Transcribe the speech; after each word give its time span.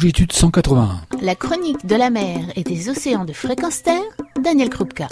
longitude 0.00 0.32
181. 0.32 1.02
La 1.20 1.34
chronique 1.34 1.84
de 1.84 1.94
la 1.94 2.08
mer 2.08 2.38
et 2.56 2.62
des 2.62 2.88
océans 2.88 3.26
de 3.26 3.34
fréquence 3.34 3.82
terre, 3.82 4.00
Daniel 4.42 4.70
Krupka. 4.70 5.08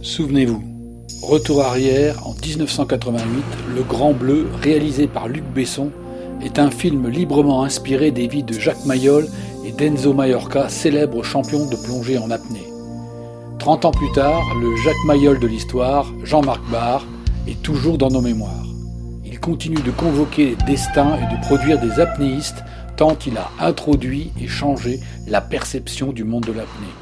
Souvenez-vous, 0.00 0.64
retour 1.22 1.62
arrière 1.62 2.26
en 2.26 2.32
1988, 2.32 3.44
Le 3.74 3.82
Grand 3.82 4.14
Bleu, 4.14 4.48
réalisé 4.62 5.06
par 5.06 5.28
Luc 5.28 5.44
Besson, 5.54 5.90
est 6.42 6.58
un 6.58 6.70
film 6.70 7.08
librement 7.08 7.62
inspiré 7.62 8.10
des 8.10 8.26
vies 8.26 8.42
de 8.42 8.54
Jacques 8.54 8.86
Mayol 8.86 9.28
et 9.66 9.72
d'Enzo 9.72 10.14
Mallorca, 10.14 10.70
célèbre 10.70 11.22
champion 11.22 11.68
de 11.68 11.76
plongée 11.76 12.16
en 12.16 12.30
apnée. 12.30 12.72
30 13.58 13.84
ans 13.84 13.92
plus 13.92 14.12
tard, 14.12 14.44
le 14.54 14.74
Jacques 14.76 15.04
Mayol 15.04 15.38
de 15.38 15.46
l'histoire, 15.46 16.10
Jean-Marc 16.24 16.62
Barr, 16.70 17.06
est 17.46 17.60
toujours 17.60 17.98
dans 17.98 18.08
nos 18.08 18.22
mémoires 18.22 18.67
continue 19.38 19.80
de 19.82 19.90
convoquer 19.90 20.56
des 20.56 20.72
destins 20.72 21.16
et 21.16 21.34
de 21.34 21.40
produire 21.40 21.78
des 21.80 22.00
apnéistes 22.00 22.62
tant 22.96 23.16
il 23.26 23.38
a 23.38 23.50
introduit 23.60 24.32
et 24.40 24.48
changé 24.48 24.98
la 25.28 25.40
perception 25.40 26.12
du 26.12 26.24
monde 26.24 26.44
de 26.44 26.52
l'apnée. 26.52 26.92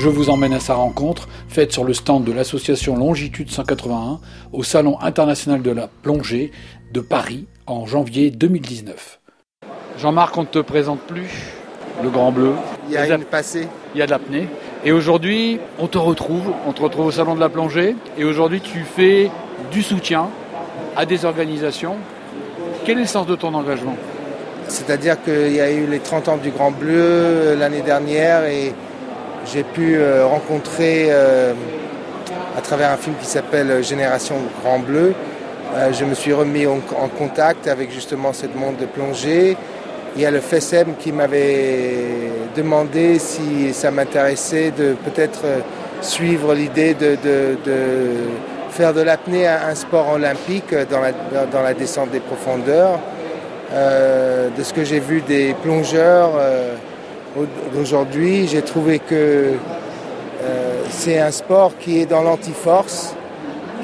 Je 0.00 0.08
vous 0.08 0.30
emmène 0.30 0.54
à 0.54 0.60
sa 0.60 0.74
rencontre, 0.74 1.28
faite 1.48 1.72
sur 1.72 1.84
le 1.84 1.92
stand 1.92 2.24
de 2.24 2.32
l'association 2.32 2.96
Longitude 2.96 3.50
181 3.50 4.20
au 4.52 4.62
Salon 4.62 4.98
international 5.00 5.60
de 5.60 5.70
la 5.70 5.88
plongée 5.88 6.52
de 6.92 7.00
Paris 7.00 7.46
en 7.66 7.84
janvier 7.86 8.30
2019. 8.30 9.20
Jean-Marc, 9.98 10.38
on 10.38 10.42
ne 10.42 10.46
te 10.46 10.60
présente 10.60 11.00
plus 11.00 11.28
le 12.02 12.08
Grand 12.08 12.32
Bleu. 12.32 12.52
Il 12.88 12.94
y 12.94 12.96
a 12.96 13.14
une 13.14 13.24
passé. 13.24 13.68
Il 13.94 13.98
y 13.98 14.02
a 14.02 14.06
de 14.06 14.10
l'apnée. 14.10 14.48
Et 14.84 14.92
aujourd'hui, 14.92 15.60
on 15.78 15.86
te 15.86 15.98
retrouve, 15.98 16.52
on 16.66 16.72
te 16.72 16.80
retrouve 16.80 17.06
au 17.06 17.10
Salon 17.10 17.34
de 17.34 17.40
la 17.40 17.50
plongée. 17.50 17.94
Et 18.16 18.24
aujourd'hui, 18.24 18.62
tu 18.62 18.80
fais 18.80 19.30
du 19.70 19.82
soutien 19.82 20.30
à 20.96 21.06
des 21.06 21.24
organisations. 21.24 21.96
Quel 22.84 22.98
est 22.98 23.02
le 23.02 23.06
sens 23.06 23.26
de 23.26 23.36
ton 23.36 23.54
engagement? 23.54 23.96
C'est-à-dire 24.68 25.22
qu'il 25.22 25.52
y 25.52 25.60
a 25.60 25.70
eu 25.70 25.86
les 25.86 25.98
30 25.98 26.28
ans 26.28 26.36
du 26.36 26.50
Grand 26.50 26.70
Bleu 26.70 26.94
euh, 26.94 27.56
l'année 27.56 27.82
dernière 27.82 28.44
et 28.44 28.72
j'ai 29.52 29.64
pu 29.64 29.96
euh, 29.96 30.24
rencontrer 30.26 31.08
euh, 31.10 31.52
à 32.56 32.60
travers 32.60 32.92
un 32.92 32.96
film 32.96 33.16
qui 33.20 33.26
s'appelle 33.26 33.82
Génération 33.82 34.36
Grand 34.62 34.78
Bleu. 34.78 35.12
je 35.92 36.04
me 36.04 36.14
suis 36.14 36.32
remis 36.32 36.66
en, 36.66 36.78
contact 37.18 37.68
avec 37.68 37.92
justement 37.92 38.32
cette 38.32 38.54
monde 38.54 38.76
de 38.76 38.86
plongée. 38.86 39.56
Il 40.16 40.22
y 40.22 40.26
a 40.26 40.30
le 40.30 40.40
FESEM 40.40 40.94
qui 40.98 41.12
m'avait 41.12 42.30
demandé 42.56 43.18
si 43.18 43.72
ça 43.72 43.90
m'intéressait 43.90 44.72
de 44.76 44.94
peut-être 45.04 45.44
suivre 46.00 46.54
l'idée 46.54 46.94
de 46.94 47.16
faire 48.70 48.94
de 48.94 49.00
l'apnée 49.00 49.46
un 49.46 49.74
sport 49.74 50.10
olympique 50.12 50.74
dans 50.90 51.62
la, 51.62 51.74
descente 51.74 52.10
des 52.10 52.20
profondeurs. 52.20 52.98
Euh, 53.72 54.48
de 54.56 54.62
ce 54.64 54.72
que 54.72 54.82
j'ai 54.82 54.98
vu 54.98 55.20
des 55.20 55.54
plongeurs 55.62 56.30
euh, 56.36 56.74
d'aujourd'hui, 57.72 58.48
j'ai 58.48 58.62
trouvé 58.62 58.98
que 58.98 59.52
euh, 60.42 60.82
c'est 60.88 61.20
un 61.20 61.30
sport 61.30 61.72
qui 61.78 62.00
est 62.00 62.06
dans 62.06 62.22
l'anti-force, 62.22 63.14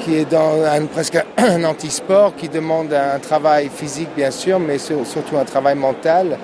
qui 0.01 0.17
est 0.17 0.29
dans 0.29 0.61
un, 0.65 0.85
presque 0.87 1.23
un 1.37 1.63
anti-sport, 1.63 2.35
qui 2.35 2.49
demande 2.49 2.93
un 2.93 3.19
travail 3.19 3.69
physique 3.73 4.09
bien 4.15 4.31
sûr, 4.31 4.59
mais 4.59 4.77
surtout 4.77 5.37
un 5.37 5.45
travail 5.45 5.75
mental, 5.75 6.37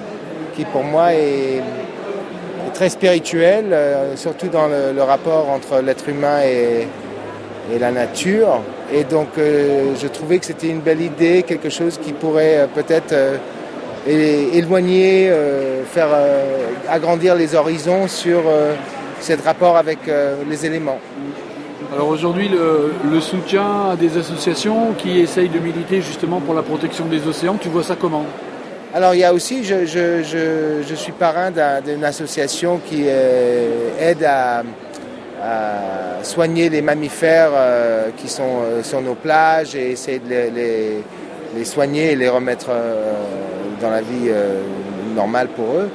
qui 0.55 0.63
pour 0.63 0.83
moi 0.83 1.13
est, 1.13 1.61
très 2.73 2.89
spirituel, 2.89 3.65
surtout 4.15 4.47
dans 4.47 4.65
le 4.67 5.03
rapport 5.03 5.47
entre 5.51 5.79
l'être 5.79 6.09
humain 6.09 6.39
et, 6.43 6.87
et 7.71 7.79
la 7.79 7.91
nature. 7.91 8.61
Et 8.93 9.03
donc 9.03 9.29
euh, 9.37 9.93
je 9.99 10.07
trouvais 10.07 10.39
que 10.39 10.45
c'était 10.45 10.69
une 10.69 10.81
belle 10.81 11.01
idée, 11.01 11.43
quelque 11.43 11.69
chose 11.69 11.99
qui 12.01 12.11
pourrait 12.13 12.59
euh, 12.59 12.67
peut-être 12.67 13.13
euh, 13.13 13.37
éloigner, 14.05 15.31
faire 15.93 16.09
agrandir 16.89 17.35
les 17.35 17.55
horizons 17.55 18.09
sur 18.09 18.41
ce 19.21 19.33
rapport 19.45 19.77
avec 19.77 19.99
les 20.49 20.65
éléments. 20.65 20.99
Alors 21.93 22.09
aujourd'hui, 22.09 22.49
le, 22.49 23.21
soutien 23.21 23.91
à 23.91 23.95
des 23.95 24.17
associations 24.17 24.91
qui 24.97 25.21
essayent 25.21 25.47
de 25.47 25.59
militer 25.59 26.01
justement 26.01 26.41
pour 26.41 26.53
la 26.53 26.63
protection 26.63 27.05
des 27.05 27.25
océans, 27.25 27.55
tu 27.55 27.69
vois 27.69 27.83
ça 27.83 27.95
comment? 27.95 28.25
Alors 28.93 29.13
il 29.13 29.21
y 29.21 29.23
a 29.23 29.33
aussi, 29.33 29.63
je, 29.63 29.85
je, 29.85 30.83
je 30.85 30.95
suis 30.95 31.13
parrain 31.13 31.49
d'une 31.79 32.03
association 32.03 32.81
qui 32.85 33.05
aide 33.07 34.25
à, 34.25 34.63
à 35.43 36.23
soigner 36.23 36.69
les 36.69 36.81
mammifères 36.81 37.51
euh, 37.53 38.09
qui 38.15 38.29
sont 38.29 38.61
euh, 38.61 38.83
sur 38.83 39.01
nos 39.01 39.15
plages 39.15 39.75
et 39.75 39.91
essayer 39.91 40.19
de 40.19 41.03
les, 41.55 41.65
soigner 41.65 42.13
et 42.13 42.15
les 42.15 42.29
remettre 42.29 42.67
euh, 42.69 43.13
dans 43.81 43.89
la 43.89 44.01
vie 44.01 44.31
normale 45.13 45.49
pour 45.49 45.65
eux. 45.75 45.89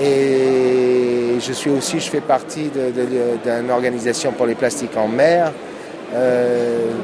Et 0.00 1.40
je 1.40 1.52
suis 1.52 1.70
aussi, 1.70 2.00
je 2.00 2.10
fais 2.10 2.20
partie 2.20 2.70
d'une 2.70 3.70
organisation 3.70 4.32
pour 4.32 4.46
les 4.46 4.54
plastiques 4.54 4.96
en 4.96 5.08
mer. 5.08 5.52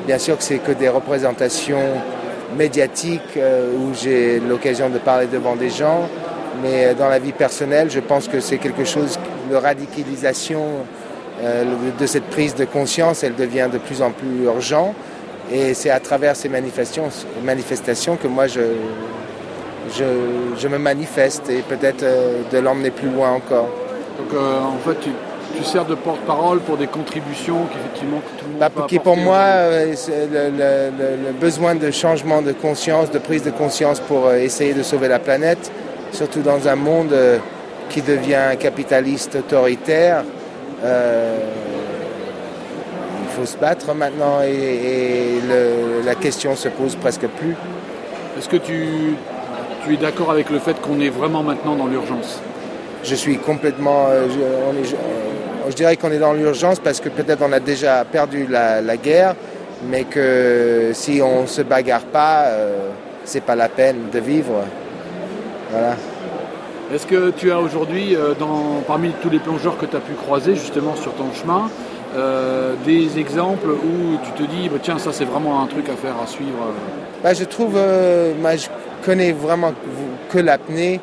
bien 0.07 0.19
sûr 0.19 0.37
que 0.37 0.43
c'est 0.43 0.59
que 0.59 0.73
des 0.73 0.89
représentations 0.89 1.87
médiatiques 2.57 3.39
où 3.79 3.95
j'ai 3.95 4.41
l'occasion 4.41 4.91
de 4.91 4.99
parler 4.99 5.27
devant 5.27 5.57
des 5.57 5.71
gens, 5.71 6.09
mais 6.63 6.95
dans 6.95 7.09
la 7.09 7.19
vie 7.19 7.33
personnelle, 7.33 7.91
je 7.91 8.01
pense 8.01 8.29
que 8.29 8.41
c'est 8.41 8.59
quelque 8.59 8.85
chose 8.85 9.19
de 9.51 9.57
radicalisation 9.57 10.87
de 11.99 12.07
cette 12.07 12.25
prise 12.25 12.55
de 12.55 12.65
conscience, 12.65 13.23
elle 13.23 13.35
devient 13.35 13.69
de 13.73 13.79
plus 13.79 14.03
en 14.03 14.11
plus 14.11 14.45
urgente. 14.45 14.95
Et 15.51 15.75
c'est 15.75 15.91
à 15.91 16.01
travers 16.01 16.37
ces 16.37 16.49
manifestations, 16.49 18.17
que 18.17 18.29
moi 18.29 18.47
je, 18.47 18.61
je, 19.97 20.69
me 20.69 20.79
manifeste 20.79 21.49
et 21.49 21.63
peut-être 21.63 22.03
euh, 22.03 22.43
de 22.53 22.59
l'emmener 22.59 22.91
plus 22.91 23.09
loin 23.09 23.31
encore. 23.31 23.69
Donc 24.19 24.35
euh, 24.35 24.61
en 24.61 24.77
fait, 24.87 25.01
tu, 25.01 25.11
tu 25.57 25.65
sers 25.65 25.87
de 25.87 25.95
porte-parole 25.95 26.61
pour 26.61 26.77
des 26.77 26.87
contributions 26.87 27.65
qu'effectivement 27.73 28.21
tout 28.39 28.45
le 28.45 28.51
monde 28.53 28.61
bah, 28.61 28.87
Qui 28.87 28.99
pour 28.99 29.17
moi, 29.17 29.47
le, 29.71 30.51
le, 31.27 31.33
besoin 31.41 31.75
de 31.75 31.91
changement 31.91 32.43
de 32.43 32.53
conscience, 32.53 33.11
de 33.11 33.19
prise 33.19 33.43
de 33.43 33.51
conscience 33.51 34.01
pour 34.01 34.31
essayer 34.33 34.75
de 34.75 34.83
sauver 34.83 35.09
la 35.09 35.19
planète, 35.19 35.73
surtout 36.13 36.41
dans 36.41 36.69
un 36.69 36.77
monde 36.77 37.15
qui 37.89 38.03
devient 38.03 38.55
capitaliste 38.59 39.37
autoritaire. 39.37 40.25
Euh, 40.85 41.39
il 43.23 43.29
faut 43.31 43.47
se 43.47 43.57
battre 43.57 43.95
maintenant 43.95 44.41
et, 44.43 45.41
la 46.05 46.15
question 46.15 46.57
se 46.57 46.69
pose 46.69 46.97
presque 46.97 47.27
plus. 47.27 47.55
Est-ce 48.39 48.49
que 48.49 48.57
tu, 48.57 49.15
es 49.91 49.97
d'accord 49.97 50.31
avec 50.31 50.51
le 50.51 50.59
fait 50.59 50.81
qu'on 50.81 51.01
est 51.01 51.09
vraiment 51.09 51.43
maintenant 51.43 51.75
dans 51.75 51.87
l'urgence? 51.87 52.41
Je 53.05 53.15
suis 53.15 53.39
complètement... 53.39 54.07
Euh, 54.09 54.27
je, 55.69 55.75
dirais 55.75 55.97
qu'on 55.97 56.11
est 56.11 56.19
dans 56.19 56.33
l'urgence 56.33 56.79
parce 56.81 57.01
que 57.01 57.09
peut-être 57.09 57.43
on 57.43 57.53
a 57.53 57.61
déjà 57.61 58.05
perdu 58.05 58.47
la, 58.49 58.97
guerre, 58.97 59.35
mais 59.89 60.05
que 60.05 60.91
si 60.95 61.21
on 61.23 61.43
ne 61.43 61.47
se 61.47 61.63
bagarre 61.63 62.05
pas, 62.05 62.45
euh, 62.47 62.89
c'est 63.25 63.43
pas 63.43 63.57
la 63.57 63.69
peine 63.69 64.11
de 64.13 64.19
vivre. 64.19 64.65
Voilà. 65.71 65.97
Est-ce 66.93 67.07
que 67.07 67.31
tu 67.31 67.53
as 67.53 67.61
aujourd'hui, 67.61 68.17
euh, 68.17 68.33
parmi 68.87 69.11
tous 69.21 69.29
les 69.29 69.41
plongeurs 69.41 69.77
que 69.77 69.85
tu 69.85 69.95
as 69.95 70.01
pu 70.01 70.15
croiser 70.15 70.55
justement 70.55 70.97
sur 70.97 71.13
ton 71.13 71.31
chemin, 71.35 71.69
euh, 72.17 72.73
des 72.87 73.19
exemples 73.19 73.69
où 73.69 74.17
tu 74.25 74.31
te 74.43 74.51
dis, 74.51 74.71
bah, 74.71 74.79
tiens, 74.83 74.99
ça 74.99 75.13
c'est 75.13 75.27
vraiment 75.27 75.63
un 75.63 75.67
truc 75.67 75.87
à 75.91 75.97
faire, 75.97 76.15
à 76.23 76.27
suivre 76.27 76.63
euh 76.63 77.23
bah, 77.23 77.35
Je 77.35 77.45
trouve, 77.45 77.75
je 77.77 78.69
connais 79.05 79.33
vraiment 79.33 79.75
que 80.31 80.39
l'apnée. 80.39 81.01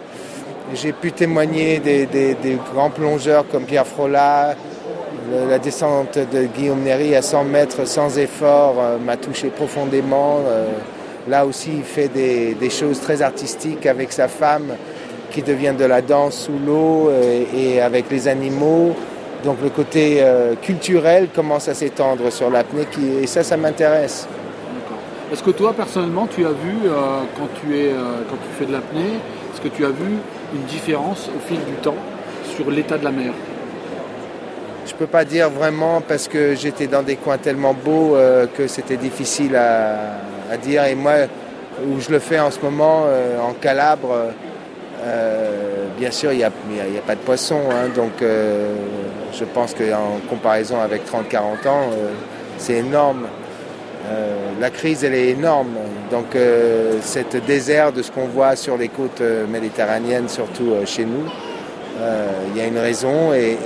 J'ai 0.74 0.92
pu 0.92 1.12
témoigner 1.12 1.78
des, 1.78 2.58
grands 2.74 2.90
plongeurs 2.90 3.46
comme 3.48 3.66
Pierre 3.66 3.86
Frola. 3.86 4.56
la 5.48 5.60
descente 5.60 6.18
de 6.18 6.46
Guillaume 6.46 6.82
Néry 6.82 7.16
à 7.16 7.22
100 7.22 7.44
mètres 7.44 7.86
sans 7.86 8.18
effort 8.18 8.78
m'a 9.06 9.18
touché 9.18 9.50
profondément. 9.50 10.40
là 11.28 11.46
aussi, 11.46 11.70
il 11.78 11.84
fait 11.84 12.08
des 12.08 12.70
choses 12.72 13.00
très 13.00 13.22
artistiques 13.22 13.86
avec 13.86 14.12
sa 14.12 14.28
femme 14.28 14.72
qui 15.32 15.42
devient 15.42 15.74
de 15.78 15.86
la 15.86 16.02
danse 16.02 16.46
sous 16.46 16.60
l'eau 16.66 17.10
euh, 17.10 17.44
et 17.56 17.82
avec 17.82 18.10
les 18.10 18.28
animaux. 18.28 18.96
Donc 19.44 19.58
le 19.64 19.70
côté 19.70 20.18
euh, 20.20 20.56
culturel 20.62 21.28
commence 21.34 21.68
à 21.68 21.74
s'étendre 21.74 22.32
sur 22.32 22.50
l'apnée 22.50 22.88
et 23.22 23.28
ça, 23.28 23.44
ça 23.44 23.58
m'intéresse. 23.58 24.28
Est-ce 25.32 25.44
que 25.44 25.52
toi, 25.52 25.74
personnellement, 25.74 26.28
tu 26.28 26.46
as 26.46 26.50
vu, 26.50 26.78
euh, 26.86 27.22
quand, 27.38 27.48
tu 27.62 27.78
es, 27.78 27.92
quand 28.30 28.38
tu 28.38 28.50
fais 28.58 28.66
de 28.66 28.72
l'apnée, 28.72 29.20
est-ce 29.54 29.62
que 29.62 29.68
tu 29.68 29.86
as 29.86 29.90
vu 29.90 30.18
une 30.54 30.64
différence 30.64 31.30
au 31.36 31.40
fil 31.48 31.58
du 31.58 31.74
temps 31.82 31.96
sur 32.56 32.70
l'état 32.72 32.98
de 32.98 33.04
la 33.04 33.12
mer? 33.12 33.34
Je 34.86 34.94
ne 34.94 34.98
peux 34.98 35.08
pas 35.08 35.26
dire 35.26 35.50
vraiment 35.50 36.02
parce 36.08 36.28
que 36.28 36.54
j'étais 36.54 36.86
dans 36.86 37.02
des 37.02 37.16
coins 37.16 37.40
tellement 37.40 37.74
beaux 37.74 38.16
que 38.56 38.68
c'était 38.68 38.98
difficile 38.98 39.56
à, 39.56 39.96
à, 40.52 40.58
dire. 40.58 40.86
Et 40.86 40.94
moi, 40.94 41.14
où 41.84 42.00
je 42.00 42.12
le 42.12 42.20
fais 42.20 42.40
en 42.40 42.52
ce 42.52 42.60
moment, 42.60 43.06
en 43.42 43.54
Calabre, 43.54 44.32
euh, 45.04 45.88
bien 45.98 46.12
sûr, 46.12 46.32
il 46.32 46.38
n'y 46.38 46.44
a, 46.44 46.52
pas 47.06 47.16
de 47.16 47.20
poisson, 47.20 47.60
hein, 47.72 47.90
donc 47.96 48.22
euh, 48.22 48.74
je 49.34 49.44
pense 49.46 49.74
qu'en 49.74 50.20
comparaison 50.30 50.80
avec 50.80 51.02
30-40 51.06 51.68
ans, 51.68 51.90
euh, 51.92 52.12
c'est 52.58 52.76
énorme. 52.76 53.28
la 54.60 54.70
crise, 54.70 55.04
elle 55.04 55.16
est 55.16 55.30
énorme. 55.30 55.76
Donc, 56.12 56.38
cette 57.02 57.44
désert 57.46 57.92
de 57.92 58.02
ce 58.02 58.12
qu'on 58.12 58.28
voit 58.28 58.56
sur 58.56 58.78
les 58.78 58.88
côtes 58.88 59.24
méditerranéennes, 59.50 60.30
surtout 60.30 60.76
chez 60.86 61.06
nous, 61.06 61.26
il 62.50 62.58
y 62.58 62.62
a 62.62 62.68
une 62.68 62.78
raison 62.78 63.34
et, 63.34 63.58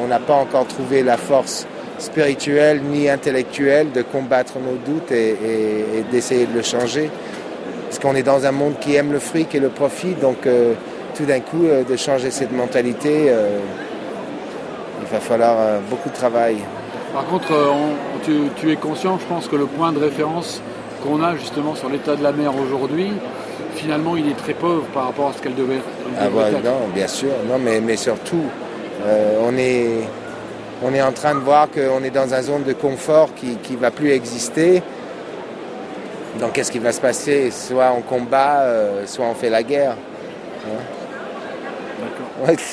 on 0.00 0.06
n'a 0.06 0.20
pas 0.20 0.34
encore 0.34 0.66
trouvé 0.66 1.02
la 1.02 1.16
force 1.16 1.66
spirituelle 1.98 2.82
ni 2.82 3.08
intellectuelle 3.08 3.90
de 3.90 4.02
combattre 4.02 4.58
nos 4.60 4.76
doutes 4.76 5.10
et 5.10 6.04
d'essayer 6.12 6.46
de 6.46 6.54
le 6.54 6.62
changer. 6.62 7.10
Parce 7.88 8.00
qu'on 8.00 8.14
est 8.14 8.22
dans 8.22 8.44
un 8.44 8.52
monde 8.52 8.74
qui 8.80 8.96
aime 8.96 9.12
le 9.12 9.18
fric 9.18 9.54
et 9.54 9.60
le 9.60 9.70
profit, 9.70 10.12
donc 10.12 10.46
euh, 10.46 10.74
tout 11.16 11.24
d'un 11.24 11.40
coup, 11.40 11.64
euh, 11.64 11.84
de 11.84 11.96
changer 11.96 12.30
cette 12.30 12.52
mentalité, 12.52 13.28
euh, 13.28 13.60
il 15.00 15.08
va 15.08 15.20
falloir 15.20 15.56
beaucoup 15.88 16.10
de 16.10 16.14
travail. 16.14 16.58
Par 17.14 17.24
contre, 17.24 17.50
tu, 18.24 18.70
es 18.70 18.76
conscient, 18.76 19.18
je 19.18 19.24
pense 19.24 19.48
que 19.48 19.56
le 19.56 19.64
point 19.64 19.92
de 19.92 19.98
référence 19.98 20.60
qu'on 21.02 21.22
a 21.22 21.34
justement 21.36 21.74
sur 21.74 21.88
l'état 21.88 22.14
de 22.14 22.22
la 22.22 22.32
mer 22.32 22.52
aujourd'hui, 22.54 23.12
finalement, 23.74 24.16
il 24.16 24.28
est 24.28 24.36
très 24.36 24.52
pauvre 24.52 24.84
par 24.92 25.06
rapport 25.06 25.28
à 25.28 25.32
ce 25.32 25.40
qu'elle 25.40 25.54
devait, 25.54 25.76
être. 25.76 25.84
ah 26.20 26.28
Non, 26.62 26.92
bien 26.94 27.08
sûr, 27.08 27.30
non, 27.48 27.58
mais, 27.58 27.80
mais 27.80 27.96
surtout, 27.96 28.44
on, 29.42 29.56
est, 29.56 30.00
on 30.82 30.92
est 30.92 31.00
en 31.00 31.12
train 31.12 31.34
de 31.34 31.40
voir 31.40 31.68
qu'on 31.70 32.04
est 32.04 32.10
dans 32.10 32.34
une 32.34 32.42
zone 32.42 32.64
de 32.64 32.74
confort 32.74 33.30
qui 33.34 33.56
ne 33.70 33.78
va 33.78 33.90
plus 33.90 34.10
exister. 34.10 34.82
Donc 36.38 36.52
qu'est-ce 36.52 36.70
qui 36.70 36.78
va 36.78 36.92
se 36.92 37.00
passer? 37.00 37.50
Soit 37.50 37.92
on 37.96 38.02
combat, 38.02 38.60
euh, 38.60 39.06
soit 39.06 39.26
on 39.26 39.34
fait 39.34 39.50
la 39.50 39.62
guerre. 39.62 39.96
Hein 40.66 40.82
D'accord. 42.00 42.56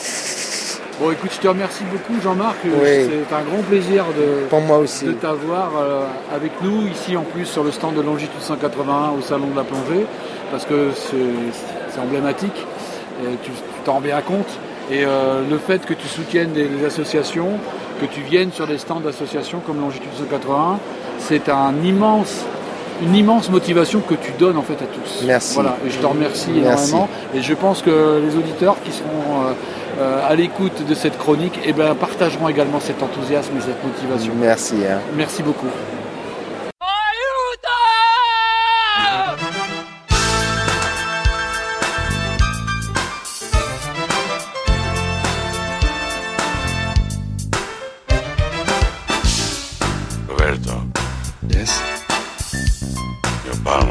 Bon 0.98 1.12
écoute, 1.12 1.32
je 1.34 1.40
te 1.42 1.48
remercie 1.50 1.84
beaucoup 1.92 2.22
Jean-Marc. 2.24 2.56
C'est 2.64 3.36
un 3.36 3.42
grand 3.42 3.62
plaisir 3.64 4.06
de, 4.18 4.46
Pour 4.48 4.62
moi 4.62 4.78
aussi. 4.78 5.04
de 5.04 5.12
t'avoir 5.12 5.72
euh, 5.78 6.06
avec 6.34 6.54
nous 6.62 6.88
ici 6.88 7.18
en 7.18 7.24
plus 7.24 7.44
sur 7.46 7.66
le 7.66 7.72
stand 7.72 7.96
de 7.96 8.02
Longitude 8.02 8.40
181 8.40 9.12
au 9.20 9.22
Salon 9.22 9.48
de 9.48 9.58
la 9.58 9.66
Plongée 9.66 10.06
parce 10.52 10.64
que 10.64 10.92
c'est 10.94 12.00
emblématique. 12.00 12.66
Et 13.24 13.36
tu 13.44 13.52
t'en 13.84 13.96
rends 13.96 14.00
bien 14.00 14.22
compte. 14.22 14.48
Et 14.90 15.04
euh, 15.04 15.42
le 15.50 15.58
fait 15.58 15.86
que 15.86 15.94
tu 15.94 16.08
soutiennes 16.08 16.54
des, 16.54 16.70
des 16.70 16.86
associations, 16.86 17.50
que 18.00 18.06
tu 18.06 18.22
viennes 18.22 18.54
sur 18.54 18.66
des 18.66 18.78
stands 18.78 19.02
d'associations 19.02 19.60
comme 19.68 19.82
Longitude 19.82 20.14
181, 20.18 20.80
c'est 21.20 21.50
un 21.50 21.74
immense 21.84 22.46
une 23.02 23.16
immense 23.16 23.50
motivation 23.50 24.02
que 24.02 24.16
tu 24.16 24.32
donnes 24.38 24.58
en 24.58 24.62
fait 24.62 24.74
à 24.82 24.86
tous. 24.86 25.24
Merci. 25.26 25.56
Voilà, 25.56 25.78
et 25.86 25.90
je 25.90 25.98
te 25.98 26.06
remercie 26.06 26.52
énormément. 26.58 27.10
Et 27.34 27.42
je 27.42 27.54
pense 27.54 27.82
que 27.82 28.22
les 28.26 28.36
auditeurs 28.36 28.78
qui 28.84 28.92
seront 28.92 29.48
euh, 29.48 29.54
euh, 30.00 30.30
à 30.30 30.36
l'écoute 30.36 30.86
de 30.88 30.94
cette 30.94 31.18
chronique 31.18 31.60
eh 31.66 31.74
ben, 31.74 31.96
partageront 31.96 32.50
également 32.50 32.80
cet 32.80 33.02
enthousiasme 33.04 33.54
et 33.58 33.62
cette 33.62 33.84
motivation. 33.84 34.34
Merci. 34.40 34.76
Hein. 34.90 35.00
Merci 35.16 35.44
beaucoup. 35.44 35.68